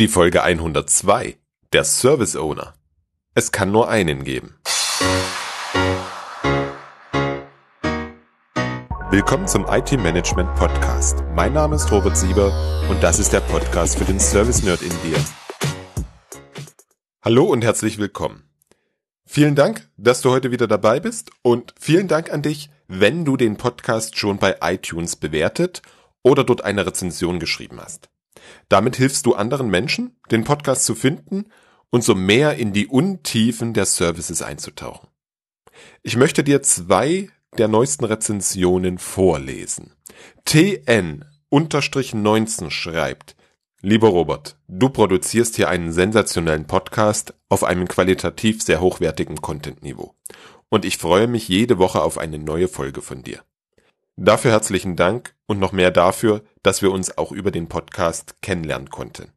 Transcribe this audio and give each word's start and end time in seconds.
Die 0.00 0.08
Folge 0.08 0.42
102. 0.42 1.36
Der 1.74 1.84
Service 1.84 2.34
Owner. 2.34 2.72
Es 3.34 3.52
kann 3.52 3.70
nur 3.70 3.90
einen 3.90 4.24
geben. 4.24 4.58
Willkommen 9.10 9.46
zum 9.46 9.66
IT 9.68 9.92
Management 9.92 10.54
Podcast. 10.54 11.22
Mein 11.34 11.52
Name 11.52 11.76
ist 11.76 11.92
Robert 11.92 12.16
Sieber 12.16 12.50
und 12.88 13.02
das 13.02 13.18
ist 13.18 13.34
der 13.34 13.40
Podcast 13.40 13.98
für 13.98 14.06
den 14.06 14.18
Service 14.18 14.62
Nerd 14.62 14.80
in 14.80 14.88
dir. 15.02 15.22
Hallo 17.20 17.44
und 17.44 17.62
herzlich 17.62 17.98
willkommen. 17.98 18.48
Vielen 19.26 19.54
Dank, 19.54 19.90
dass 19.98 20.22
du 20.22 20.30
heute 20.30 20.50
wieder 20.50 20.66
dabei 20.66 20.98
bist 21.00 21.30
und 21.42 21.74
vielen 21.78 22.08
Dank 22.08 22.32
an 22.32 22.40
dich, 22.40 22.70
wenn 22.88 23.26
du 23.26 23.36
den 23.36 23.58
Podcast 23.58 24.16
schon 24.16 24.38
bei 24.38 24.56
iTunes 24.62 25.16
bewertet 25.16 25.82
oder 26.22 26.42
dort 26.42 26.64
eine 26.64 26.86
Rezension 26.86 27.38
geschrieben 27.38 27.78
hast. 27.82 28.08
Damit 28.68 28.96
hilfst 28.96 29.26
du 29.26 29.34
anderen 29.34 29.68
Menschen, 29.68 30.16
den 30.30 30.44
Podcast 30.44 30.84
zu 30.84 30.94
finden 30.94 31.46
und 31.90 32.04
so 32.04 32.14
mehr 32.14 32.56
in 32.56 32.72
die 32.72 32.86
Untiefen 32.86 33.74
der 33.74 33.86
Services 33.86 34.42
einzutauchen. 34.42 35.08
Ich 36.02 36.16
möchte 36.16 36.44
dir 36.44 36.62
zwei 36.62 37.30
der 37.58 37.68
neuesten 37.68 38.04
Rezensionen 38.04 38.98
vorlesen. 38.98 39.92
TN-19 40.46 42.70
schreibt, 42.70 43.34
Lieber 43.82 44.08
Robert, 44.08 44.58
du 44.68 44.90
produzierst 44.90 45.56
hier 45.56 45.70
einen 45.70 45.90
sensationellen 45.90 46.66
Podcast 46.66 47.32
auf 47.48 47.64
einem 47.64 47.88
qualitativ 47.88 48.62
sehr 48.62 48.82
hochwertigen 48.82 49.40
Content-Niveau. 49.40 50.14
Und 50.68 50.84
ich 50.84 50.98
freue 50.98 51.26
mich 51.26 51.48
jede 51.48 51.78
Woche 51.78 52.02
auf 52.02 52.18
eine 52.18 52.38
neue 52.38 52.68
Folge 52.68 53.00
von 53.00 53.22
dir. 53.22 53.42
Dafür 54.22 54.50
herzlichen 54.50 54.96
Dank 54.96 55.34
und 55.46 55.58
noch 55.58 55.72
mehr 55.72 55.90
dafür, 55.90 56.44
dass 56.62 56.82
wir 56.82 56.92
uns 56.92 57.16
auch 57.16 57.32
über 57.32 57.50
den 57.50 57.70
Podcast 57.70 58.42
kennenlernen 58.42 58.90
konnten. 58.90 59.32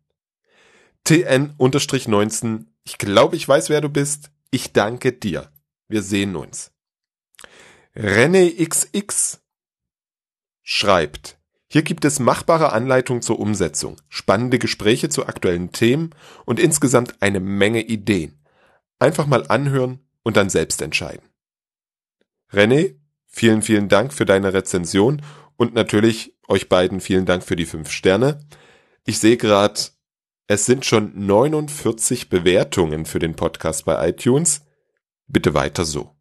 TN-19, 1.08 2.66
ich 2.84 2.98
glaube, 2.98 3.38
ich 3.38 3.48
weiß, 3.48 3.70
wer 3.70 3.80
du 3.80 3.88
bist. 3.88 4.32
Ich 4.52 4.74
danke 4.74 5.14
dir. 5.14 5.50
Wir 5.88 6.04
sehen 6.04 6.36
uns. 6.36 6.74
René 7.96 8.54
XX 8.62 9.42
schreibt, 10.64 11.40
hier 11.70 11.84
gibt 11.84 12.04
es 12.04 12.20
machbare 12.20 12.74
Anleitungen 12.74 13.22
zur 13.22 13.40
Umsetzung, 13.40 14.02
spannende 14.10 14.60
Gespräche 14.60 15.08
zu 15.08 15.28
aktuellen 15.28 15.72
Themen 15.72 16.10
und 16.44 16.60
insgesamt 16.60 17.22
eine 17.22 17.40
Menge 17.40 17.84
Ideen. 17.84 18.38
Einfach 19.00 19.28
mal 19.28 19.48
anhören 19.48 20.06
und 20.24 20.36
dann 20.36 20.50
selbst 20.50 20.82
entscheiden. 20.82 21.30
René, 22.52 22.98
vielen, 23.34 23.62
vielen 23.62 23.90
Dank 23.90 24.14
für 24.14 24.26
deine 24.26 24.54
Rezension 24.54 25.22
und 25.58 25.74
natürlich 25.74 26.36
euch 26.48 26.70
beiden 26.70 27.02
vielen 27.02 27.26
Dank 27.26 27.44
für 27.44 27.56
die 27.56 27.66
fünf 27.66 27.92
Sterne. 27.92 28.40
Ich 29.06 29.20
sehe 29.20 29.38
gerade, 29.38 29.80
es 30.48 30.66
sind 30.66 30.86
schon 30.86 31.12
49 31.26 32.30
Bewertungen 32.30 33.06
für 33.06 33.20
den 33.20 33.36
Podcast 33.36 33.86
bei 33.86 34.10
iTunes. 34.10 34.62
Bitte 35.28 35.54
weiter 35.54 35.84
so. 35.84 36.16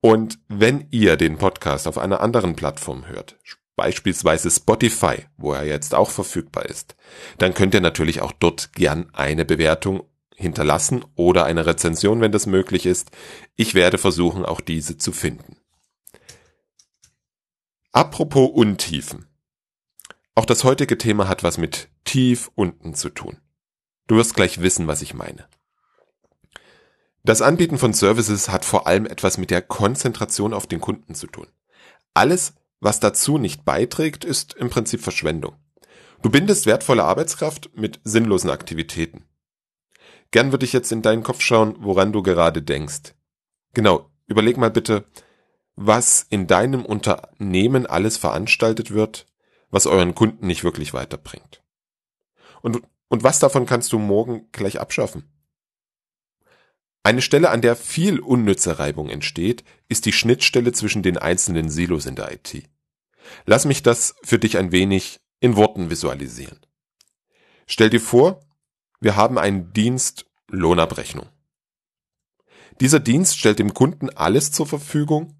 Und 0.00 0.38
wenn 0.48 0.86
ihr 0.90 1.16
den 1.16 1.38
Podcast 1.38 1.88
auf 1.88 1.96
einer 1.96 2.20
anderen 2.20 2.56
Plattform 2.56 3.08
hört, 3.08 3.38
beispielsweise 3.74 4.50
Spotify, 4.50 5.24
wo 5.36 5.52
er 5.54 5.64
jetzt 5.64 5.94
auch 5.94 6.10
verfügbar 6.10 6.66
ist, 6.66 6.94
dann 7.38 7.54
könnt 7.54 7.74
ihr 7.74 7.80
natürlich 7.80 8.20
auch 8.20 8.32
dort 8.32 8.74
gern 8.74 9.08
eine 9.14 9.44
Bewertung 9.44 10.02
hinterlassen 10.36 11.04
oder 11.14 11.44
eine 11.44 11.64
Rezension, 11.64 12.20
wenn 12.20 12.32
das 12.32 12.46
möglich 12.46 12.86
ist. 12.86 13.12
Ich 13.56 13.74
werde 13.74 13.98
versuchen, 13.98 14.44
auch 14.44 14.60
diese 14.60 14.98
zu 14.98 15.12
finden. 15.12 15.56
Apropos 17.96 18.50
Untiefen. 18.52 19.28
Auch 20.34 20.46
das 20.46 20.64
heutige 20.64 20.98
Thema 20.98 21.28
hat 21.28 21.44
was 21.44 21.58
mit 21.58 21.90
tief 22.02 22.50
unten 22.56 22.94
zu 22.94 23.08
tun. 23.08 23.38
Du 24.08 24.16
wirst 24.16 24.34
gleich 24.34 24.60
wissen, 24.60 24.88
was 24.88 25.00
ich 25.00 25.14
meine. 25.14 25.46
Das 27.22 27.40
Anbieten 27.40 27.78
von 27.78 27.92
Services 27.92 28.48
hat 28.48 28.64
vor 28.64 28.88
allem 28.88 29.06
etwas 29.06 29.38
mit 29.38 29.52
der 29.52 29.62
Konzentration 29.62 30.54
auf 30.54 30.66
den 30.66 30.80
Kunden 30.80 31.14
zu 31.14 31.28
tun. 31.28 31.46
Alles, 32.14 32.54
was 32.80 32.98
dazu 32.98 33.38
nicht 33.38 33.64
beiträgt, 33.64 34.24
ist 34.24 34.54
im 34.54 34.70
Prinzip 34.70 35.00
Verschwendung. 35.00 35.54
Du 36.20 36.30
bindest 36.30 36.66
wertvolle 36.66 37.04
Arbeitskraft 37.04 37.70
mit 37.76 38.00
sinnlosen 38.02 38.50
Aktivitäten. 38.50 39.22
Gern 40.32 40.50
würde 40.50 40.64
ich 40.64 40.72
jetzt 40.72 40.90
in 40.90 41.02
deinen 41.02 41.22
Kopf 41.22 41.42
schauen, 41.42 41.76
woran 41.78 42.12
du 42.12 42.24
gerade 42.24 42.60
denkst. 42.60 43.14
Genau, 43.72 44.10
überleg 44.26 44.56
mal 44.56 44.72
bitte, 44.72 45.04
was 45.76 46.26
in 46.28 46.46
deinem 46.46 46.84
Unternehmen 46.84 47.86
alles 47.86 48.16
veranstaltet 48.16 48.90
wird, 48.92 49.26
was 49.70 49.86
euren 49.86 50.14
Kunden 50.14 50.46
nicht 50.46 50.64
wirklich 50.64 50.94
weiterbringt. 50.94 51.62
Und, 52.62 52.82
und 53.08 53.22
was 53.24 53.40
davon 53.40 53.66
kannst 53.66 53.92
du 53.92 53.98
morgen 53.98 54.48
gleich 54.52 54.80
abschaffen? 54.80 55.24
Eine 57.02 57.20
Stelle, 57.20 57.50
an 57.50 57.60
der 57.60 57.76
viel 57.76 58.18
unnütze 58.18 58.78
Reibung 58.78 59.10
entsteht, 59.10 59.62
ist 59.88 60.06
die 60.06 60.12
Schnittstelle 60.12 60.72
zwischen 60.72 61.02
den 61.02 61.18
einzelnen 61.18 61.68
Silos 61.68 62.06
in 62.06 62.16
der 62.16 62.32
IT. 62.32 62.68
Lass 63.44 63.66
mich 63.66 63.82
das 63.82 64.14
für 64.22 64.38
dich 64.38 64.56
ein 64.56 64.72
wenig 64.72 65.20
in 65.40 65.56
Worten 65.56 65.90
visualisieren. 65.90 66.60
Stell 67.66 67.90
dir 67.90 68.00
vor, 68.00 68.40
wir 69.00 69.16
haben 69.16 69.38
einen 69.38 69.72
Dienst 69.74 70.26
Lohnabrechnung. 70.48 71.26
Dieser 72.80 73.00
Dienst 73.00 73.38
stellt 73.38 73.58
dem 73.58 73.74
Kunden 73.74 74.08
alles 74.10 74.50
zur 74.50 74.66
Verfügung, 74.66 75.38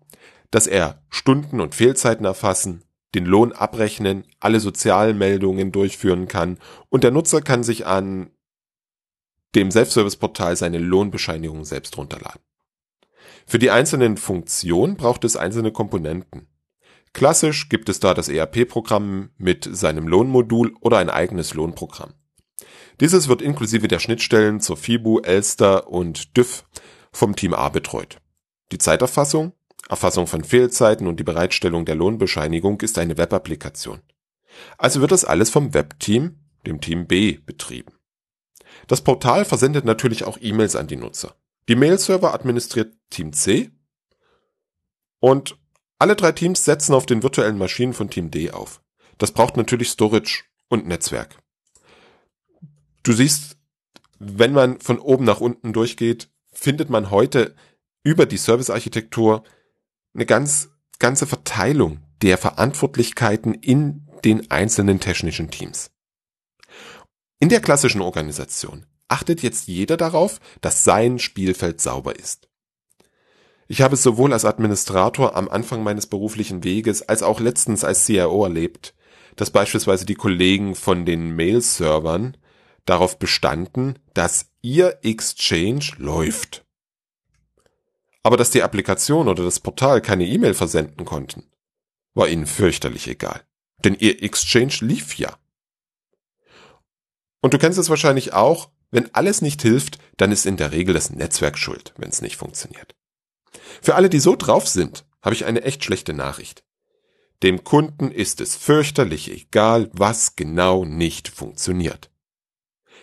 dass 0.55 0.69
er 0.69 1.03
Stunden 1.11 1.61
und 1.61 1.75
Fehlzeiten 1.75 2.25
erfassen, 2.25 2.85
den 3.17 3.27
Lohn 3.27 3.51
abrechnen, 3.51 4.25
alle 4.39 4.61
Sozialmeldungen 4.61 5.73
durchführen 5.73 6.29
kann 6.29 6.59
und 6.91 7.03
der 7.03 7.11
Nutzer 7.11 7.43
kann 7.43 7.65
sich 7.65 7.87
an 7.87 8.31
dem 9.57 9.73
Self-Service-Portal 9.73 10.55
seine 10.55 10.79
Lohnbescheinigung 10.79 11.65
selbst 11.65 11.99
runterladen. 11.99 12.41
Für 13.47 13.59
die 13.59 13.73
einzelnen 13.73 14.17
Funktionen 14.17 14.97
braucht 14.97 15.25
es 15.25 15.37
einzelne 15.37 15.73
Komponenten. 15.73 16.47
Klassisch 17.13 17.69
gibt 17.69 17.89
es 17.89 17.99
da 17.99 18.15
das 18.15 18.29
ERP-Programm 18.29 19.31
mit 19.37 19.69
seinem 19.69 20.07
Lohnmodul 20.07 20.77
oder 20.81 20.99
ein 20.99 21.11
eigenes 21.11 21.55
Lohnprogramm. 21.55 22.15
Dieses 23.01 23.27
wird 23.27 23.43
inklusive 23.43 23.89
der 23.89 23.99
Schnittstellen 23.99 24.61
zur 24.61 24.77
FIBU, 24.77 25.19
Elster 25.19 25.89
und 25.89 26.37
DÜV 26.37 26.65
vom 27.11 27.35
Team 27.35 27.55
A 27.55 27.71
betreut. 27.71 28.19
Die 28.71 28.79
Zeiterfassung, 28.79 29.53
Erfassung 29.89 30.27
von 30.27 30.45
Fehlzeiten 30.45 31.07
und 31.07 31.21
die 31.21 31.25
Bereitstellung 31.25 31.85
der 31.85 31.95
Lohnbescheinigung 31.95 32.81
ist 32.81 32.99
eine 32.99 33.19
Web-Applikation. 33.19 34.01
Also 34.79 35.01
wird 35.01 35.13
das 35.13 35.25
alles 35.25 35.51
vom 35.51 35.75
Webteam, 35.75 36.39
dem 36.67 36.81
Team 36.81 37.07
B, 37.07 37.39
betrieben. 37.45 37.93
Das 38.87 39.03
Portal 39.03 39.45
versendet 39.45 39.85
natürlich 39.85 40.25
auch 40.25 40.39
E-Mails 40.41 40.77
an 40.77 40.87
die 40.87 40.97
Nutzer. 40.97 41.35
Die 41.69 41.77
Mail-Server 41.77 42.35
administriert 42.35 42.95
Team 43.11 43.33
C 43.33 43.71
und 45.21 45.57
alle 45.99 46.17
drei 46.17 46.33
Teams 46.33 46.65
setzen 46.65 46.95
auf 46.95 47.07
den 47.07 47.23
virtuellen 47.23 47.57
Maschinen 47.57 47.95
von 47.95 48.11
Team 48.11 48.31
D 48.31 48.51
auf. 48.51 48.83
Das 49.19 49.33
braucht 49.33 49.57
natürlich 49.57 49.89
Storage 49.91 50.45
und 50.69 50.87
Netzwerk. 50.87 51.39
Du 53.03 53.13
siehst, 53.13 53.57
wenn 54.19 54.53
man 54.53 54.81
von 54.81 54.99
oben 54.99 55.25
nach 55.25 55.41
unten 55.41 55.73
durchgeht, 55.73 56.31
findet 56.53 56.91
man 56.91 57.11
heute 57.11 57.55
über 58.03 58.27
die 58.27 58.37
Servicearchitektur 58.37 59.45
eine 60.15 60.27
ganz, 60.27 60.71
ganze 60.99 61.27
Verteilung 61.27 62.01
der 62.23 62.39
Verantwortlichkeiten 62.39 63.55
in 63.55 64.07
den 64.25 64.51
einzelnen 64.51 65.01
technischen 65.01 65.51
Teams. 65.51 65.91
In 67.41 67.49
der 67.49 67.61
klassischen 67.61 68.01
Organisation 68.01 68.87
achtet 69.09 69.43
jetzt 69.43 69.69
jeder 69.69 69.97
darauf, 69.97 70.41
dass 70.61 70.85
sein 70.85 71.19
Spielfeld 71.19 71.81
sauber 71.81 72.17
ist. 72.19 72.49
Ich 73.67 73.83
habe 73.83 73.95
es 73.95 74.03
sowohl 74.03 74.33
als 74.33 74.45
Administrator 74.45 75.37
am 75.37 75.49
Anfang 75.49 75.83
meines 75.83 76.07
beruflichen 76.07 76.65
Weges 76.65 77.03
als 77.03 77.23
auch 77.23 77.41
letztens 77.41 77.85
als 77.85 78.05
CIO 78.05 78.45
erlebt, 78.45 78.95
dass 79.37 79.51
beispielsweise 79.51 80.07
die 80.07 80.15
Kollegen 80.15 80.75
von 80.75 81.05
den 81.05 81.35
Mail-Servern 81.35 82.37
darauf 82.85 83.19
bestanden, 83.19 83.99
dass 84.13 84.51
ihr 84.63 84.99
Exchange 85.03 85.93
läuft. 85.97 86.64
Aber 88.25 88.37
dass 88.37 88.51
die 88.51 88.63
Applikation 88.63 89.29
oder 89.29 89.45
das 89.45 89.61
Portal 89.61 90.01
keine 90.01 90.27
E-Mail 90.27 90.55
versenden 90.55 91.05
konnten, 91.05 91.45
war 92.15 92.27
ihnen 92.27 92.47
fürchterlich 92.47 93.07
egal. 93.07 93.43
Denn 93.85 93.95
ihr 93.95 94.23
Exchange 94.23 94.79
lief 94.81 95.17
ja. 95.19 95.37
Und 97.43 97.53
du 97.53 97.59
kennst 97.59 97.79
es 97.79 97.91
wahrscheinlich 97.91 98.33
auch, 98.33 98.71
wenn 98.91 99.15
alles 99.15 99.43
nicht 99.43 99.61
hilft, 99.61 99.99
dann 100.17 100.33
ist 100.33 100.47
in 100.47 100.57
der 100.57 100.73
Regel 100.73 100.95
das 100.95 101.11
Netzwerk 101.11 101.59
schuld, 101.59 101.93
wenn 101.99 102.09
es 102.09 102.23
nicht 102.23 102.37
funktioniert. 102.37 102.95
Für 103.83 103.95
alle, 103.97 104.09
die 104.09 104.21
so 104.21 104.37
drauf 104.37 104.67
sind, 104.69 105.05
habe 105.21 105.35
ich 105.35 105.45
eine 105.45 105.63
echt 105.63 105.85
schlechte 105.85 106.15
Nachricht. 106.15 106.65
Dem 107.43 107.63
Kunden 107.63 108.11
ist 108.11 108.41
es 108.41 108.57
fürchterlich 108.57 109.31
egal, 109.31 109.91
was 109.93 110.37
genau 110.37 110.87
nicht 110.87 111.29
funktioniert. 111.29 112.11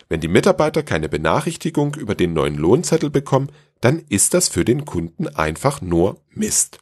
Wenn 0.09 0.21
die 0.21 0.27
Mitarbeiter 0.27 0.81
keine 0.81 1.09
Benachrichtigung 1.09 1.93
über 1.95 2.15
den 2.15 2.33
neuen 2.33 2.55
Lohnzettel 2.55 3.11
bekommen, 3.11 3.51
dann 3.81 3.99
ist 4.09 4.33
das 4.33 4.47
für 4.47 4.63
den 4.63 4.85
Kunden 4.85 5.27
einfach 5.27 5.81
nur 5.81 6.23
Mist. 6.29 6.79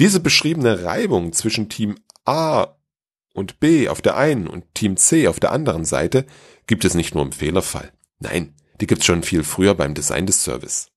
Diese 0.00 0.20
beschriebene 0.20 0.84
Reibung 0.84 1.32
zwischen 1.32 1.68
Team 1.68 1.96
A 2.24 2.76
und 3.34 3.60
B 3.60 3.88
auf 3.88 4.00
der 4.00 4.16
einen 4.16 4.46
und 4.46 4.74
Team 4.74 4.96
C 4.96 5.28
auf 5.28 5.40
der 5.40 5.52
anderen 5.52 5.84
Seite 5.84 6.26
gibt 6.66 6.84
es 6.84 6.94
nicht 6.94 7.14
nur 7.14 7.24
im 7.24 7.32
Fehlerfall. 7.32 7.92
Nein, 8.18 8.54
die 8.80 8.86
gibt's 8.86 9.06
schon 9.06 9.22
viel 9.22 9.44
früher 9.44 9.74
beim 9.74 9.94
Design 9.94 10.26
des 10.26 10.42
Service. 10.42 10.90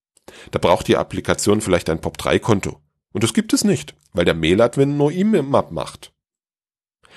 Da 0.51 0.59
braucht 0.59 0.87
die 0.87 0.97
Applikation 0.97 1.61
vielleicht 1.61 1.89
ein 1.89 1.99
POP3-Konto. 1.99 2.79
Und 3.11 3.23
das 3.23 3.33
gibt 3.33 3.53
es 3.53 3.63
nicht, 3.63 3.95
weil 4.13 4.25
der 4.25 4.33
Mail-Admin 4.33 4.97
nur 4.97 5.11
E-Mail-Map 5.11 5.71
macht. 5.71 6.13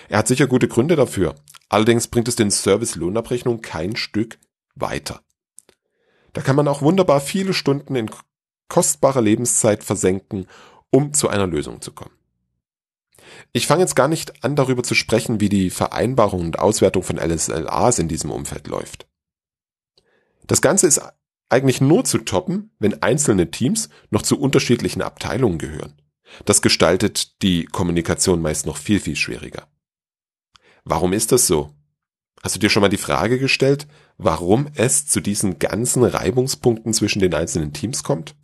Er 0.08 0.18
hat 0.18 0.28
sicher 0.28 0.46
gute 0.46 0.68
Gründe 0.68 0.96
dafür. 0.96 1.36
Allerdings 1.68 2.08
bringt 2.08 2.28
es 2.28 2.36
den 2.36 2.50
Service 2.50 2.96
Lohnabrechnung 2.96 3.60
kein 3.60 3.96
Stück 3.96 4.38
weiter. 4.74 5.22
Da 6.34 6.42
kann 6.42 6.56
man 6.56 6.68
auch 6.68 6.82
wunderbar 6.82 7.20
viele 7.20 7.54
Stunden 7.54 7.96
in 7.96 8.10
kostbarer 8.68 9.22
Lebenszeit 9.22 9.82
versenken, 9.82 10.46
um 10.90 11.14
zu 11.14 11.28
einer 11.28 11.46
Lösung 11.46 11.80
zu 11.80 11.92
kommen. 11.92 12.14
Ich 13.52 13.66
fange 13.66 13.82
jetzt 13.82 13.96
gar 13.96 14.08
nicht 14.08 14.44
an, 14.44 14.56
darüber 14.56 14.82
zu 14.82 14.94
sprechen, 14.94 15.40
wie 15.40 15.48
die 15.48 15.70
Vereinbarung 15.70 16.40
und 16.40 16.58
Auswertung 16.58 17.02
von 17.02 17.16
LSLAs 17.16 17.98
in 17.98 18.08
diesem 18.08 18.30
Umfeld 18.30 18.66
läuft. 18.66 19.06
Das 20.46 20.60
Ganze 20.60 20.86
ist 20.86 21.00
eigentlich 21.48 21.80
nur 21.80 22.04
zu 22.04 22.18
toppen, 22.18 22.72
wenn 22.78 23.02
einzelne 23.02 23.50
Teams 23.50 23.88
noch 24.10 24.22
zu 24.22 24.38
unterschiedlichen 24.38 25.02
Abteilungen 25.02 25.58
gehören. 25.58 25.94
Das 26.44 26.62
gestaltet 26.62 27.42
die 27.42 27.64
Kommunikation 27.64 28.42
meist 28.42 28.66
noch 28.66 28.76
viel, 28.76 28.98
viel 28.98 29.16
schwieriger. 29.16 29.68
Warum 30.84 31.12
ist 31.12 31.32
das 31.32 31.46
so? 31.46 31.72
Hast 32.42 32.54
du 32.54 32.60
dir 32.60 32.70
schon 32.70 32.82
mal 32.82 32.88
die 32.88 32.96
Frage 32.96 33.38
gestellt, 33.38 33.86
warum 34.18 34.68
es 34.74 35.06
zu 35.06 35.20
diesen 35.20 35.58
ganzen 35.58 36.04
Reibungspunkten 36.04 36.92
zwischen 36.92 37.20
den 37.20 37.34
einzelnen 37.34 37.72
Teams 37.72 38.02
kommt? 38.02 38.36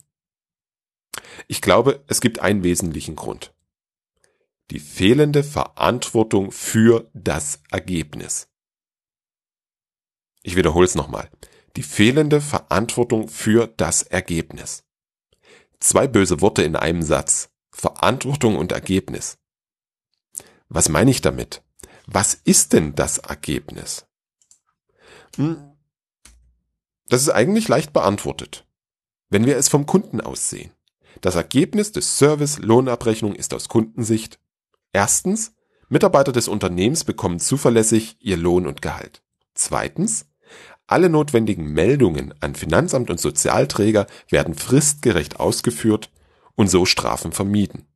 Ich 1.48 1.60
glaube, 1.60 2.02
es 2.06 2.20
gibt 2.20 2.38
einen 2.38 2.62
wesentlichen 2.62 3.16
Grund. 3.16 3.52
Die 4.70 4.78
fehlende 4.78 5.42
Verantwortung 5.42 6.52
für 6.52 7.10
das 7.12 7.60
Ergebnis. 7.70 8.48
Ich 10.42 10.56
wiederhole 10.56 10.86
es 10.86 10.94
nochmal 10.94 11.28
die 11.76 11.82
fehlende 11.82 12.40
Verantwortung 12.40 13.28
für 13.28 13.66
das 13.66 14.02
Ergebnis. 14.02 14.84
Zwei 15.78 16.08
böse 16.08 16.40
Worte 16.40 16.62
in 16.62 16.76
einem 16.76 17.02
Satz. 17.02 17.50
Verantwortung 17.70 18.56
und 18.56 18.72
Ergebnis. 18.72 19.38
Was 20.68 20.88
meine 20.88 21.10
ich 21.10 21.20
damit? 21.20 21.62
Was 22.12 22.34
ist 22.34 22.72
denn 22.72 22.96
das 22.96 23.18
Ergebnis? 23.18 24.04
Hm, 25.36 25.76
das 27.08 27.22
ist 27.22 27.28
eigentlich 27.28 27.68
leicht 27.68 27.92
beantwortet, 27.92 28.66
wenn 29.28 29.46
wir 29.46 29.56
es 29.56 29.68
vom 29.68 29.86
Kunden 29.86 30.20
aus 30.20 30.50
sehen. 30.50 30.72
Das 31.20 31.36
Ergebnis 31.36 31.92
des 31.92 32.18
Service 32.18 32.58
Lohnabrechnung 32.58 33.36
ist 33.36 33.54
aus 33.54 33.68
Kundensicht 33.68 34.40
erstens, 34.92 35.54
Mitarbeiter 35.88 36.32
des 36.32 36.48
Unternehmens 36.48 37.04
bekommen 37.04 37.38
zuverlässig 37.38 38.16
ihr 38.18 38.36
Lohn 38.36 38.66
und 38.66 38.82
Gehalt. 38.82 39.22
Zweitens, 39.54 40.26
alle 40.88 41.10
notwendigen 41.10 41.72
Meldungen 41.72 42.34
an 42.40 42.56
Finanzamt 42.56 43.10
und 43.10 43.20
Sozialträger 43.20 44.08
werden 44.28 44.54
fristgerecht 44.54 45.38
ausgeführt 45.38 46.10
und 46.56 46.66
so 46.66 46.86
Strafen 46.86 47.30
vermieden. 47.30 47.86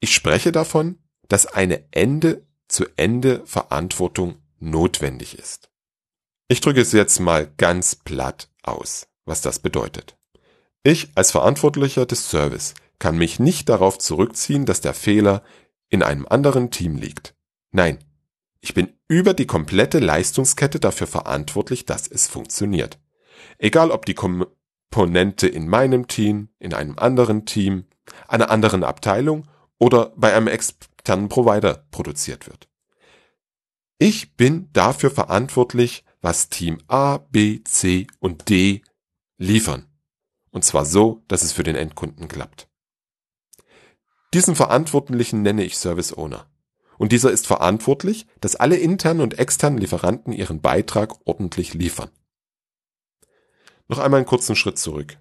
Ich 0.00 0.14
spreche 0.14 0.52
davon, 0.52 0.98
dass 1.28 1.46
eine 1.46 1.84
Ende-zu-Ende-Verantwortung 1.92 4.36
notwendig 4.58 5.38
ist. 5.38 5.70
Ich 6.48 6.62
drücke 6.62 6.80
es 6.80 6.92
jetzt 6.92 7.20
mal 7.20 7.52
ganz 7.58 7.94
platt 7.94 8.48
aus, 8.62 9.06
was 9.26 9.42
das 9.42 9.58
bedeutet. 9.58 10.16
Ich 10.82 11.10
als 11.14 11.30
Verantwortlicher 11.30 12.06
des 12.06 12.30
Service 12.30 12.72
kann 13.00 13.18
mich 13.18 13.40
nicht 13.40 13.68
darauf 13.68 13.98
zurückziehen, 13.98 14.66
dass 14.66 14.80
der 14.80 14.94
Fehler 14.94 15.42
in 15.88 16.04
einem 16.04 16.26
anderen 16.28 16.70
Team 16.70 16.96
liegt. 16.96 17.34
Nein, 17.72 17.98
ich 18.60 18.74
bin 18.74 18.92
über 19.08 19.34
die 19.34 19.46
komplette 19.46 19.98
Leistungskette 19.98 20.78
dafür 20.78 21.08
verantwortlich, 21.08 21.86
dass 21.86 22.06
es 22.06 22.28
funktioniert. 22.28 23.00
Egal 23.58 23.90
ob 23.90 24.06
die 24.06 24.14
Komponente 24.14 25.48
in 25.48 25.66
meinem 25.66 26.06
Team, 26.06 26.50
in 26.58 26.74
einem 26.74 26.98
anderen 26.98 27.46
Team, 27.46 27.86
einer 28.28 28.50
anderen 28.50 28.84
Abteilung 28.84 29.48
oder 29.78 30.12
bei 30.16 30.34
einem 30.34 30.46
externen 30.46 31.28
Provider 31.28 31.86
produziert 31.90 32.46
wird. 32.46 32.68
Ich 33.98 34.36
bin 34.36 34.70
dafür 34.72 35.10
verantwortlich, 35.10 36.04
was 36.20 36.48
Team 36.48 36.78
A, 36.86 37.18
B, 37.18 37.62
C 37.64 38.06
und 38.18 38.48
D 38.48 38.82
liefern. 39.38 39.86
Und 40.50 40.64
zwar 40.64 40.84
so, 40.84 41.22
dass 41.28 41.42
es 41.42 41.52
für 41.52 41.62
den 41.62 41.76
Endkunden 41.76 42.28
klappt. 42.28 42.69
Diesen 44.32 44.54
Verantwortlichen 44.54 45.42
nenne 45.42 45.64
ich 45.64 45.76
Service 45.76 46.16
Owner. 46.16 46.46
Und 46.98 47.12
dieser 47.12 47.30
ist 47.30 47.46
verantwortlich, 47.46 48.26
dass 48.40 48.56
alle 48.56 48.76
internen 48.76 49.22
und 49.22 49.38
externen 49.38 49.78
Lieferanten 49.78 50.32
ihren 50.32 50.60
Beitrag 50.60 51.14
ordentlich 51.24 51.74
liefern. 51.74 52.10
Noch 53.88 53.98
einmal 53.98 54.18
einen 54.18 54.26
kurzen 54.26 54.54
Schritt 54.54 54.78
zurück. 54.78 55.18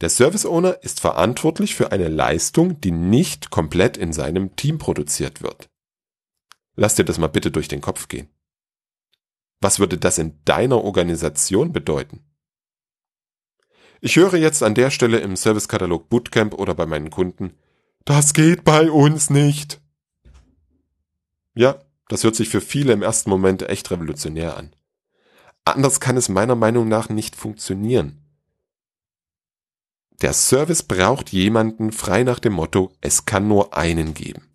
Der 0.00 0.10
Service 0.10 0.46
Owner 0.46 0.82
ist 0.82 1.00
verantwortlich 1.00 1.74
für 1.74 1.90
eine 1.90 2.08
Leistung, 2.08 2.80
die 2.80 2.92
nicht 2.92 3.50
komplett 3.50 3.96
in 3.96 4.12
seinem 4.12 4.54
Team 4.54 4.78
produziert 4.78 5.42
wird. 5.42 5.68
Lass 6.76 6.94
dir 6.94 7.04
das 7.04 7.18
mal 7.18 7.26
bitte 7.26 7.50
durch 7.50 7.66
den 7.66 7.80
Kopf 7.80 8.06
gehen. 8.06 8.28
Was 9.60 9.80
würde 9.80 9.98
das 9.98 10.18
in 10.18 10.38
deiner 10.44 10.84
Organisation 10.84 11.72
bedeuten? 11.72 12.24
Ich 14.00 14.14
höre 14.14 14.34
jetzt 14.34 14.62
an 14.62 14.76
der 14.76 14.90
Stelle 14.90 15.18
im 15.18 15.34
Servicekatalog 15.34 16.08
Bootcamp 16.08 16.54
oder 16.54 16.74
bei 16.74 16.86
meinen 16.86 17.10
Kunden, 17.10 17.58
das 18.08 18.32
geht 18.32 18.64
bei 18.64 18.90
uns 18.90 19.28
nicht. 19.28 19.82
Ja, 21.54 21.78
das 22.08 22.24
hört 22.24 22.36
sich 22.36 22.48
für 22.48 22.62
viele 22.62 22.94
im 22.94 23.02
ersten 23.02 23.28
Moment 23.28 23.68
echt 23.68 23.90
revolutionär 23.90 24.56
an. 24.56 24.74
Anders 25.66 26.00
kann 26.00 26.16
es 26.16 26.30
meiner 26.30 26.54
Meinung 26.54 26.88
nach 26.88 27.10
nicht 27.10 27.36
funktionieren. 27.36 28.24
Der 30.22 30.32
Service 30.32 30.82
braucht 30.82 31.28
jemanden 31.32 31.92
frei 31.92 32.22
nach 32.22 32.38
dem 32.38 32.54
Motto, 32.54 32.92
es 33.02 33.26
kann 33.26 33.46
nur 33.46 33.76
einen 33.76 34.14
geben. 34.14 34.48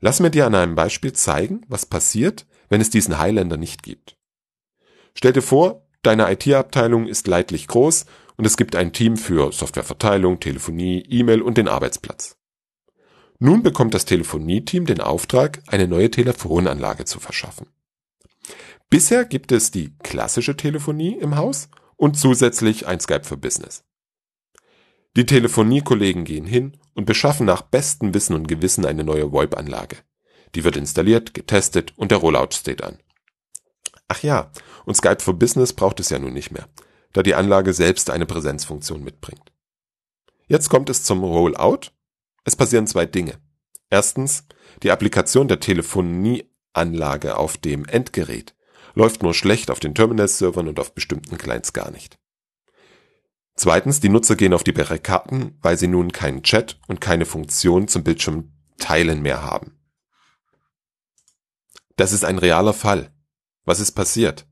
Lass 0.00 0.18
mir 0.18 0.30
dir 0.30 0.46
an 0.46 0.54
einem 0.54 0.74
Beispiel 0.74 1.12
zeigen, 1.12 1.60
was 1.68 1.84
passiert, 1.84 2.46
wenn 2.70 2.80
es 2.80 2.88
diesen 2.88 3.18
Highlander 3.18 3.58
nicht 3.58 3.82
gibt. 3.82 4.16
Stell 5.14 5.34
dir 5.34 5.42
vor, 5.42 5.86
deine 6.00 6.32
IT-Abteilung 6.32 7.08
ist 7.08 7.26
leidlich 7.26 7.68
groß 7.68 8.06
und 8.42 8.46
es 8.46 8.56
gibt 8.56 8.74
ein 8.74 8.92
Team 8.92 9.16
für 9.16 9.52
Softwareverteilung, 9.52 10.40
Telefonie, 10.40 11.04
E-Mail 11.08 11.42
und 11.42 11.58
den 11.58 11.68
Arbeitsplatz. 11.68 12.36
Nun 13.38 13.62
bekommt 13.62 13.94
das 13.94 14.04
Telefonieteam 14.04 14.84
den 14.84 15.00
Auftrag, 15.00 15.62
eine 15.68 15.86
neue 15.86 16.10
Telefonanlage 16.10 17.04
zu 17.04 17.20
verschaffen. 17.20 17.68
Bisher 18.90 19.26
gibt 19.26 19.52
es 19.52 19.70
die 19.70 19.96
klassische 20.02 20.56
Telefonie 20.56 21.16
im 21.20 21.36
Haus 21.36 21.68
und 21.94 22.18
zusätzlich 22.18 22.88
ein 22.88 22.98
Skype 22.98 23.22
für 23.22 23.36
Business. 23.36 23.84
Die 25.14 25.24
Telefoniekollegen 25.24 26.24
gehen 26.24 26.44
hin 26.44 26.76
und 26.94 27.04
beschaffen 27.04 27.46
nach 27.46 27.62
bestem 27.62 28.12
Wissen 28.12 28.34
und 28.34 28.48
Gewissen 28.48 28.84
eine 28.84 29.04
neue 29.04 29.30
VoIP-Anlage. 29.30 29.98
Die 30.56 30.64
wird 30.64 30.76
installiert, 30.76 31.32
getestet 31.32 31.92
und 31.96 32.10
der 32.10 32.18
Rollout 32.18 32.54
steht 32.54 32.82
an. 32.82 32.98
Ach 34.08 34.20
ja, 34.24 34.50
und 34.84 34.96
Skype 34.96 35.22
for 35.22 35.34
Business 35.34 35.72
braucht 35.72 36.00
es 36.00 36.10
ja 36.10 36.18
nun 36.18 36.32
nicht 36.32 36.50
mehr, 36.50 36.66
da 37.12 37.22
die 37.22 37.34
Anlage 37.34 37.72
selbst 37.72 38.10
eine 38.10 38.26
Präsenzfunktion 38.26 39.02
mitbringt. 39.02 39.52
Jetzt 40.46 40.68
kommt 40.68 40.90
es 40.90 41.04
zum 41.04 41.22
Rollout. 41.22 41.90
Es 42.44 42.56
passieren 42.56 42.86
zwei 42.86 43.06
Dinge. 43.06 43.38
Erstens, 43.90 44.44
die 44.82 44.90
Applikation 44.90 45.48
der 45.48 45.60
Telefonieanlage 45.60 47.36
auf 47.36 47.56
dem 47.56 47.84
Endgerät 47.84 48.54
läuft 48.94 49.22
nur 49.22 49.34
schlecht 49.34 49.70
auf 49.70 49.80
den 49.80 49.94
Terminal-Servern 49.94 50.68
und 50.68 50.80
auf 50.80 50.94
bestimmten 50.94 51.38
Clients 51.38 51.72
gar 51.72 51.90
nicht. 51.90 52.18
Zweitens, 53.54 54.00
die 54.00 54.08
Nutzer 54.08 54.36
gehen 54.36 54.54
auf 54.54 54.64
die 54.64 54.72
Barrikaden, 54.72 55.58
weil 55.60 55.76
sie 55.76 55.88
nun 55.88 56.12
keinen 56.12 56.42
Chat 56.42 56.78
und 56.88 57.00
keine 57.00 57.26
Funktion 57.26 57.88
zum 57.88 58.02
Bildschirm 58.02 58.52
teilen 58.78 59.22
mehr 59.22 59.42
haben. 59.42 59.78
Das 61.96 62.12
ist 62.12 62.24
ein 62.24 62.38
realer 62.38 62.72
Fall. 62.72 63.14
Was 63.64 63.78
ist 63.78 63.92
passiert? 63.92 64.46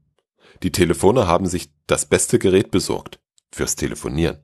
Die 0.63 0.73
Telefoner 0.73 1.27
haben 1.27 1.47
sich 1.47 1.73
das 1.87 2.07
beste 2.07 2.39
Gerät 2.39 2.71
besorgt 2.71 3.21
fürs 3.51 3.77
Telefonieren. 3.77 4.39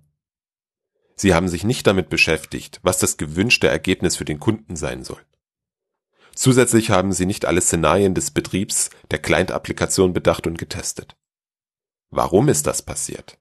Sie 1.14 1.34
haben 1.34 1.48
sich 1.48 1.64
nicht 1.64 1.86
damit 1.86 2.08
beschäftigt, 2.08 2.80
was 2.82 2.98
das 2.98 3.16
gewünschte 3.16 3.68
Ergebnis 3.68 4.16
für 4.16 4.24
den 4.24 4.40
Kunden 4.40 4.76
sein 4.76 5.04
soll. 5.04 5.20
Zusätzlich 6.34 6.90
haben 6.90 7.12
sie 7.12 7.24
nicht 7.24 7.46
alle 7.46 7.62
Szenarien 7.62 8.14
des 8.14 8.30
Betriebs 8.30 8.90
der 9.10 9.18
Client-Applikation 9.20 10.12
bedacht 10.12 10.46
und 10.46 10.58
getestet. 10.58 11.16
Warum 12.10 12.48
ist 12.50 12.66
das 12.66 12.82
passiert? 12.82 13.38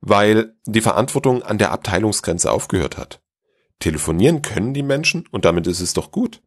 Weil 0.00 0.56
die 0.66 0.80
Verantwortung 0.80 1.44
an 1.44 1.58
der 1.58 1.70
Abteilungsgrenze 1.70 2.50
aufgehört 2.50 2.98
hat. 2.98 3.22
Telefonieren 3.78 4.42
können 4.42 4.74
die 4.74 4.82
Menschen 4.82 5.26
und 5.30 5.44
damit 5.44 5.68
ist 5.68 5.80
es 5.80 5.92
doch 5.92 6.10
gut. 6.10 6.42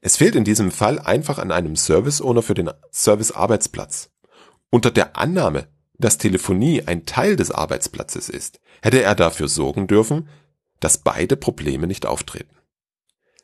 Es 0.00 0.16
fehlt 0.16 0.34
in 0.34 0.44
diesem 0.44 0.72
Fall 0.72 0.98
einfach 0.98 1.38
an 1.38 1.52
einem 1.52 1.76
Service 1.76 2.20
Owner 2.20 2.42
für 2.42 2.54
den 2.54 2.70
Service 2.92 3.30
Arbeitsplatz. 3.30 4.10
Unter 4.70 4.90
der 4.90 5.16
Annahme, 5.16 5.68
dass 5.94 6.18
Telefonie 6.18 6.82
ein 6.86 7.06
Teil 7.06 7.36
des 7.36 7.50
Arbeitsplatzes 7.50 8.28
ist, 8.28 8.60
hätte 8.82 9.02
er 9.02 9.14
dafür 9.14 9.48
sorgen 9.48 9.86
dürfen, 9.86 10.28
dass 10.80 10.98
beide 10.98 11.36
Probleme 11.36 11.86
nicht 11.86 12.06
auftreten. 12.06 12.56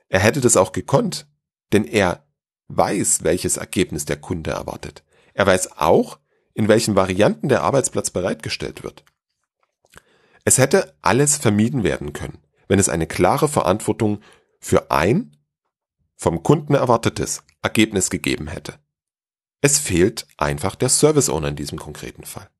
Er 0.09 0.21
hätte 0.21 0.41
das 0.41 0.57
auch 0.57 0.73
gekonnt, 0.73 1.27
denn 1.73 1.85
er 1.85 2.25
weiß, 2.69 3.25
welches 3.25 3.57
Ergebnis 3.57 4.05
der 4.05 4.17
Kunde 4.17 4.53
erwartet. 4.53 5.03
Er 5.33 5.47
weiß 5.47 5.79
auch, 5.79 6.19
in 6.53 6.69
welchen 6.69 6.95
Varianten 6.95 7.49
der 7.49 7.63
Arbeitsplatz 7.63 8.11
bereitgestellt 8.11 8.85
wird. 8.85 9.05
Es 10.45 10.59
hätte 10.59 10.95
alles 11.03 11.37
vermieden 11.37 11.83
werden 11.83 12.13
können, 12.13 12.39
wenn 12.69 12.79
es 12.79 12.89
eine 12.89 13.07
klare 13.07 13.49
Verantwortung 13.49 14.21
für 14.61 14.91
ein 14.91 15.37
vom 16.17 16.43
Kunden 16.43 16.75
erwartetes 16.75 17.43
Ergebnis 17.63 18.11
gegeben 18.11 18.47
hätte. 18.47 18.79
Es 19.65 19.79
fehlt 19.79 20.27
einfach 20.37 20.75
der 20.75 20.91
Service 20.91 21.31
Owner 21.31 21.49
in 21.49 21.57
diesem 21.57 21.79
konkreten 21.79 22.25
Fall. 22.25 22.51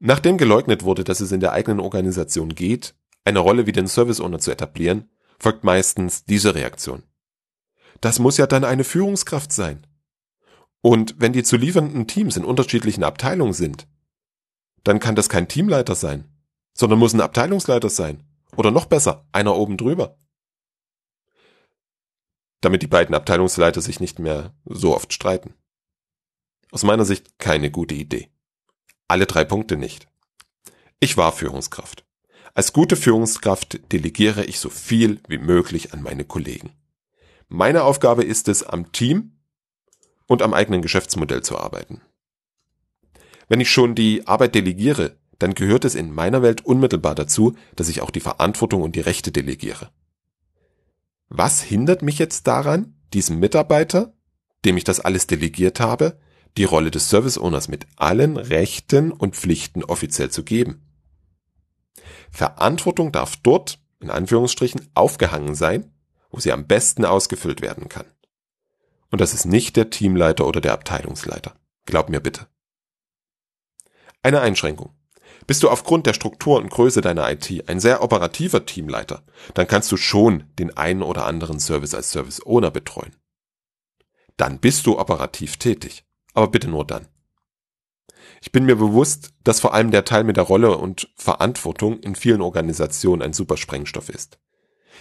Nachdem 0.00 0.36
geleugnet 0.36 0.82
wurde, 0.82 1.04
dass 1.04 1.20
es 1.20 1.30
in 1.30 1.38
der 1.38 1.52
eigenen 1.52 1.78
Organisation 1.78 2.56
geht, 2.56 2.96
eine 3.24 3.38
Rolle 3.38 3.66
wie 3.66 3.70
den 3.70 3.86
Service 3.86 4.18
Owner 4.18 4.40
zu 4.40 4.50
etablieren, 4.50 5.10
folgt 5.38 5.62
meistens 5.62 6.24
diese 6.24 6.56
Reaktion. 6.56 7.04
Das 8.00 8.18
muss 8.18 8.36
ja 8.36 8.48
dann 8.48 8.64
eine 8.64 8.82
Führungskraft 8.82 9.52
sein. 9.52 9.86
Und 10.80 11.14
wenn 11.18 11.32
die 11.32 11.44
zu 11.44 11.56
liefernden 11.56 12.08
Teams 12.08 12.36
in 12.36 12.44
unterschiedlichen 12.44 13.04
Abteilungen 13.04 13.52
sind, 13.52 13.86
dann 14.82 14.98
kann 14.98 15.14
das 15.14 15.28
kein 15.28 15.46
Teamleiter 15.46 15.94
sein, 15.94 16.24
sondern 16.74 16.98
muss 16.98 17.12
ein 17.12 17.20
Abteilungsleiter 17.20 17.90
sein. 17.90 18.24
Oder 18.56 18.72
noch 18.72 18.86
besser, 18.86 19.24
einer 19.30 19.54
oben 19.54 19.76
drüber. 19.76 20.18
Damit 22.62 22.80
die 22.80 22.86
beiden 22.86 23.14
Abteilungsleiter 23.14 23.82
sich 23.82 24.00
nicht 24.00 24.18
mehr 24.18 24.54
so 24.64 24.94
oft 24.96 25.12
streiten. 25.12 25.54
Aus 26.70 26.84
meiner 26.84 27.04
Sicht 27.04 27.38
keine 27.38 27.70
gute 27.70 27.94
Idee. 27.94 28.30
Alle 29.08 29.26
drei 29.26 29.44
Punkte 29.44 29.76
nicht. 29.76 30.08
Ich 30.98 31.18
war 31.18 31.32
Führungskraft. 31.32 32.06
Als 32.54 32.72
gute 32.72 32.96
Führungskraft 32.96 33.92
delegiere 33.92 34.44
ich 34.44 34.58
so 34.58 34.70
viel 34.70 35.20
wie 35.28 35.38
möglich 35.38 35.92
an 35.92 36.02
meine 36.02 36.24
Kollegen. 36.24 36.70
Meine 37.48 37.82
Aufgabe 37.82 38.24
ist 38.24 38.48
es, 38.48 38.62
am 38.62 38.92
Team 38.92 39.32
und 40.26 40.40
am 40.40 40.54
eigenen 40.54 40.80
Geschäftsmodell 40.80 41.42
zu 41.42 41.58
arbeiten. 41.58 42.00
Wenn 43.48 43.60
ich 43.60 43.70
schon 43.70 43.94
die 43.94 44.26
Arbeit 44.26 44.54
delegiere, 44.54 45.18
dann 45.38 45.54
gehört 45.54 45.84
es 45.84 45.94
in 45.94 46.14
meiner 46.14 46.40
Welt 46.40 46.64
unmittelbar 46.64 47.14
dazu, 47.14 47.56
dass 47.74 47.88
ich 47.88 48.00
auch 48.00 48.10
die 48.10 48.20
Verantwortung 48.20 48.82
und 48.82 48.94
die 48.94 49.00
Rechte 49.00 49.32
delegiere. 49.32 49.90
Was 51.34 51.62
hindert 51.62 52.02
mich 52.02 52.18
jetzt 52.18 52.46
daran, 52.46 52.94
diesem 53.14 53.38
Mitarbeiter, 53.38 54.12
dem 54.66 54.76
ich 54.76 54.84
das 54.84 55.00
alles 55.00 55.26
delegiert 55.26 55.80
habe, 55.80 56.20
die 56.58 56.64
Rolle 56.64 56.90
des 56.90 57.08
Service 57.08 57.38
Owners 57.38 57.68
mit 57.68 57.86
allen 57.96 58.36
Rechten 58.36 59.10
und 59.10 59.34
Pflichten 59.34 59.82
offiziell 59.82 60.30
zu 60.30 60.44
geben? 60.44 60.86
Verantwortung 62.30 63.12
darf 63.12 63.36
dort, 63.36 63.78
in 64.00 64.10
Anführungsstrichen, 64.10 64.90
aufgehangen 64.92 65.54
sein, 65.54 65.94
wo 66.28 66.38
sie 66.38 66.52
am 66.52 66.66
besten 66.66 67.06
ausgefüllt 67.06 67.62
werden 67.62 67.88
kann. 67.88 68.12
Und 69.10 69.22
das 69.22 69.32
ist 69.32 69.46
nicht 69.46 69.76
der 69.76 69.88
Teamleiter 69.88 70.46
oder 70.46 70.60
der 70.60 70.74
Abteilungsleiter. 70.74 71.54
Glaub 71.86 72.10
mir 72.10 72.20
bitte. 72.20 72.46
Eine 74.22 74.42
Einschränkung. 74.42 74.94
Bist 75.46 75.62
du 75.62 75.70
aufgrund 75.70 76.06
der 76.06 76.14
Struktur 76.14 76.58
und 76.58 76.70
Größe 76.70 77.00
deiner 77.00 77.30
IT 77.30 77.68
ein 77.68 77.80
sehr 77.80 78.02
operativer 78.02 78.64
Teamleiter, 78.64 79.22
dann 79.54 79.66
kannst 79.66 79.90
du 79.90 79.96
schon 79.96 80.44
den 80.58 80.76
einen 80.76 81.02
oder 81.02 81.26
anderen 81.26 81.58
Service 81.58 81.94
als 81.94 82.10
Service 82.10 82.44
Owner 82.44 82.70
betreuen. 82.70 83.16
Dann 84.36 84.60
bist 84.60 84.86
du 84.86 84.98
operativ 84.98 85.56
tätig, 85.56 86.04
aber 86.34 86.48
bitte 86.48 86.68
nur 86.68 86.86
dann. 86.86 87.08
Ich 88.40 88.52
bin 88.52 88.64
mir 88.64 88.76
bewusst, 88.76 89.30
dass 89.44 89.60
vor 89.60 89.74
allem 89.74 89.90
der 89.90 90.04
Teil 90.04 90.24
mit 90.24 90.36
der 90.36 90.44
Rolle 90.44 90.76
und 90.76 91.08
Verantwortung 91.16 92.00
in 92.00 92.14
vielen 92.14 92.40
Organisationen 92.40 93.22
ein 93.22 93.32
super 93.32 93.56
Sprengstoff 93.56 94.08
ist. 94.08 94.38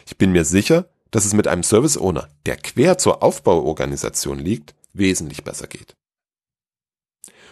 Ich 0.06 0.18
bin 0.18 0.32
mir 0.32 0.46
sicher, 0.46 0.90
dass 1.12 1.26
es 1.26 1.34
mit 1.34 1.48
einem 1.48 1.64
Service 1.64 1.98
Owner, 1.98 2.30
der 2.46 2.58
quer 2.58 2.98
zur 2.98 3.22
Aufbauorganisation 3.24 4.40
liegt, 4.40 4.76
wesentlich 4.94 5.44
besser 5.44 5.68
geht. 5.68 5.96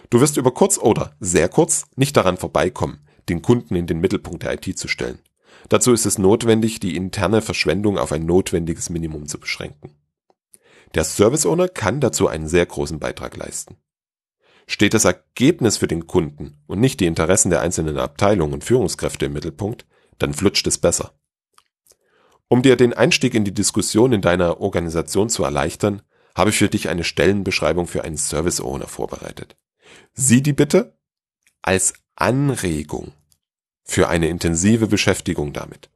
Du 0.09 0.21
wirst 0.21 0.37
über 0.37 0.51
kurz 0.51 0.77
oder 0.77 1.15
sehr 1.19 1.49
kurz 1.49 1.85
nicht 1.95 2.17
daran 2.17 2.37
vorbeikommen, 2.37 3.05
den 3.29 3.41
Kunden 3.41 3.75
in 3.75 3.85
den 3.85 3.99
Mittelpunkt 3.99 4.43
der 4.43 4.53
IT 4.53 4.77
zu 4.77 4.87
stellen. 4.87 5.19
Dazu 5.67 5.93
ist 5.93 6.05
es 6.05 6.17
notwendig, 6.17 6.79
die 6.79 6.95
interne 6.95 7.41
Verschwendung 7.41 7.97
auf 7.97 8.11
ein 8.11 8.25
notwendiges 8.25 8.89
Minimum 8.89 9.27
zu 9.27 9.39
beschränken. 9.39 9.95
Der 10.95 11.03
Service 11.03 11.45
Owner 11.45 11.67
kann 11.67 12.01
dazu 12.01 12.27
einen 12.27 12.47
sehr 12.47 12.65
großen 12.65 12.97
Beitrag 12.97 13.37
leisten. 13.37 13.77
Steht 14.65 14.93
das 14.93 15.05
Ergebnis 15.05 15.77
für 15.77 15.87
den 15.87 16.07
Kunden 16.07 16.61
und 16.65 16.79
nicht 16.79 16.99
die 16.99 17.05
Interessen 17.05 17.49
der 17.49 17.61
einzelnen 17.61 17.97
Abteilungen 17.97 18.53
und 18.53 18.63
Führungskräfte 18.63 19.27
im 19.27 19.33
Mittelpunkt, 19.33 19.85
dann 20.17 20.33
flutscht 20.33 20.65
es 20.67 20.77
besser. 20.79 21.13
Um 22.47 22.63
dir 22.63 22.75
den 22.75 22.93
Einstieg 22.93 23.35
in 23.35 23.45
die 23.45 23.53
Diskussion 23.53 24.11
in 24.11 24.21
deiner 24.21 24.59
Organisation 24.59 25.29
zu 25.29 25.43
erleichtern, 25.43 26.01
habe 26.35 26.49
ich 26.49 26.57
für 26.57 26.69
dich 26.69 26.89
eine 26.89 27.03
Stellenbeschreibung 27.03 27.85
für 27.85 28.03
einen 28.03 28.17
Service 28.17 28.61
Owner 28.61 28.87
vorbereitet. 28.87 29.55
Sieh 30.13 30.41
die 30.41 30.53
bitte 30.53 30.97
als 31.61 31.93
Anregung 32.15 33.13
für 33.83 34.09
eine 34.09 34.27
intensive 34.27 34.87
Beschäftigung 34.87 35.53
damit. 35.53 35.89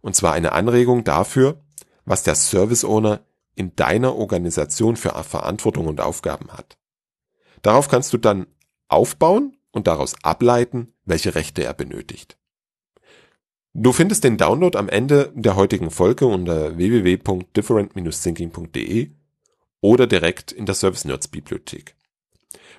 Und 0.00 0.14
zwar 0.14 0.34
eine 0.34 0.52
Anregung 0.52 1.04
dafür, 1.04 1.64
was 2.04 2.22
der 2.22 2.36
Service 2.36 2.84
Owner 2.84 3.24
in 3.56 3.74
deiner 3.74 4.14
Organisation 4.14 4.94
für 4.96 5.12
Verantwortung 5.24 5.86
und 5.86 6.00
Aufgaben 6.00 6.52
hat. 6.52 6.78
Darauf 7.62 7.88
kannst 7.88 8.12
du 8.12 8.18
dann 8.18 8.46
aufbauen 8.86 9.56
und 9.72 9.88
daraus 9.88 10.14
ableiten, 10.22 10.92
welche 11.04 11.34
Rechte 11.34 11.64
er 11.64 11.74
benötigt. 11.74 12.38
Du 13.74 13.92
findest 13.92 14.22
den 14.24 14.38
Download 14.38 14.78
am 14.78 14.88
Ende 14.88 15.32
der 15.34 15.56
heutigen 15.56 15.90
Folge 15.90 16.26
unter 16.26 16.76
www.different-thinking.de 16.76 19.10
oder 19.80 20.06
direkt 20.06 20.52
in 20.52 20.64
der 20.64 20.76
Service 20.76 21.04
Nerds 21.04 21.26
Bibliothek. 21.28 21.95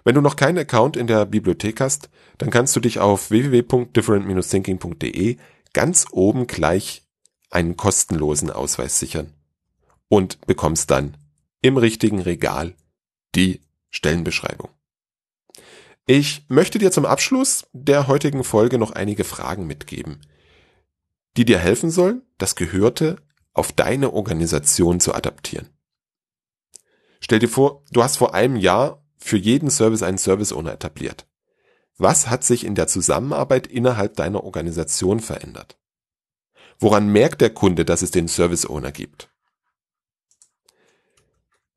Wenn 0.08 0.16
du 0.16 0.22
noch 0.22 0.38
keinen 0.38 0.60
Account 0.60 0.96
in 0.96 1.06
der 1.06 1.26
Bibliothek 1.26 1.82
hast, 1.82 2.10
dann 2.38 2.50
kannst 2.50 2.74
du 2.78 2.80
dich 2.80 3.00
auf 3.00 3.30
www.different-thinking.de 3.30 5.36
ganz 5.74 6.06
oben 6.12 6.48
gleich 6.48 7.06
einen 7.50 7.76
kostenlosen 7.76 8.50
Ausweis 8.50 9.00
sichern 9.00 9.34
und 10.08 10.40
bekommst 10.48 10.92
dann 10.92 11.18
im 11.62 11.76
richtigen 11.76 12.22
Regal 12.22 12.74
die 13.36 13.60
Stellenbeschreibung. 13.90 14.70
Ich 16.06 16.46
möchte 16.48 16.80
dir 16.80 16.92
zum 16.92 17.06
Abschluss 17.06 17.68
der 17.74 18.08
heutigen 18.08 18.46
Folge 18.46 18.78
noch 18.78 18.92
einige 18.92 19.26
Fragen 19.26 19.68
mitgeben, 19.68 20.22
die 21.36 21.44
dir 21.44 21.60
helfen 21.60 21.92
sollen, 21.92 22.22
das 22.38 22.56
Gehörte 22.56 23.18
auf 23.54 23.74
deine 23.74 24.14
Organisation 24.14 25.02
zu 25.02 25.14
adaptieren. 25.14 25.68
Stell 27.20 27.40
dir 27.40 27.50
vor, 27.50 27.84
du 27.92 28.04
hast 28.04 28.16
vor 28.16 28.34
einem 28.34 28.56
Jahr 28.56 29.04
für 29.18 29.38
jeden 29.38 29.70
Service 29.70 30.04
einen 30.04 30.18
Service 30.18 30.54
Owner 30.54 30.74
etabliert. 30.74 31.28
Was 31.98 32.30
hat 32.30 32.44
sich 32.44 32.64
in 32.64 32.76
der 32.76 32.88
Zusammenarbeit 32.88 33.68
innerhalb 33.68 34.16
deiner 34.16 34.44
Organisation 34.44 35.20
verändert? 35.20 35.78
Woran 36.80 37.10
merkt 37.10 37.42
der 37.42 37.50
Kunde, 37.50 37.86
dass 37.86 38.04
es 38.04 38.12
den 38.12 38.28
Service 38.28 38.68
Owner 38.68 38.92
gibt? 38.92 39.30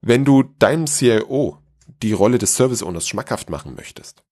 Wenn 0.03 0.25
du 0.25 0.43
deinem 0.43 0.87
CIO 0.87 1.59
die 2.03 2.13
Rolle 2.13 2.39
des 2.39 2.55
Service 2.55 2.83
Owners 2.83 3.09
schmackhaft 3.09 3.51
machen 3.51 3.75
möchtest, 3.75 4.23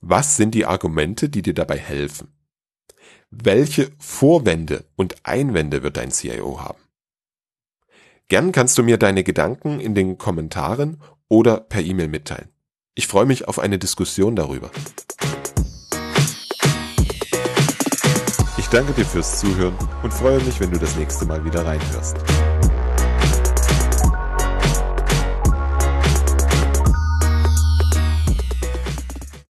was 0.00 0.36
sind 0.36 0.54
die 0.54 0.66
Argumente, 0.66 1.28
die 1.28 1.42
dir 1.42 1.54
dabei 1.54 1.78
helfen? 1.78 2.32
Welche 3.30 3.90
Vorwände 3.98 4.84
und 4.96 5.16
Einwände 5.24 5.82
wird 5.82 5.96
dein 5.96 6.10
CIO 6.10 6.60
haben? 6.60 6.82
Gern 8.28 8.52
kannst 8.52 8.78
du 8.78 8.82
mir 8.82 8.98
deine 8.98 9.24
Gedanken 9.24 9.80
in 9.80 9.94
den 9.94 10.18
Kommentaren 10.18 11.00
oder 11.32 11.60
per 11.60 11.80
E-Mail 11.80 12.08
mitteilen. 12.08 12.50
Ich 12.94 13.06
freue 13.06 13.24
mich 13.24 13.48
auf 13.48 13.58
eine 13.58 13.78
Diskussion 13.78 14.36
darüber. 14.36 14.70
Ich 18.58 18.66
danke 18.66 18.92
dir 18.92 19.06
fürs 19.06 19.40
Zuhören 19.40 19.74
und 20.02 20.12
freue 20.12 20.42
mich, 20.44 20.60
wenn 20.60 20.70
du 20.70 20.78
das 20.78 20.94
nächste 20.96 21.24
Mal 21.24 21.42
wieder 21.42 21.64
reinhörst. 21.64 22.18